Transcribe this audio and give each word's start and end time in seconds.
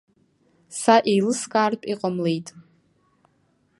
Са 0.79 0.95
еилыскаартә 1.11 1.87
иҟамлеит. 1.93 2.47